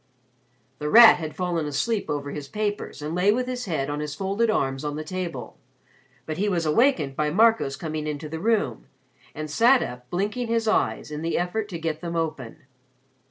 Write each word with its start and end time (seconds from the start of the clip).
The 0.79 0.89
Rat 0.89 1.17
had 1.17 1.35
fallen 1.35 1.67
asleep 1.67 2.09
over 2.09 2.31
his 2.31 2.47
papers 2.47 3.03
and 3.03 3.13
lay 3.13 3.31
with 3.31 3.45
his 3.45 3.65
head 3.65 3.87
on 3.87 3.99
his 3.99 4.15
folded 4.15 4.49
arms 4.49 4.83
on 4.83 4.95
the 4.95 5.03
table. 5.03 5.59
But 6.25 6.39
he 6.39 6.49
was 6.49 6.65
awakened 6.65 7.15
by 7.15 7.29
Marco's 7.29 7.75
coming 7.75 8.07
into 8.07 8.27
the 8.27 8.39
room 8.39 8.87
and 9.35 9.47
sat 9.47 9.83
up 9.83 10.09
blinking 10.09 10.47
his 10.47 10.67
eyes 10.67 11.11
in 11.11 11.21
the 11.21 11.37
effort 11.37 11.69
to 11.69 11.77
get 11.77 12.01
them 12.01 12.15
open. 12.15 12.63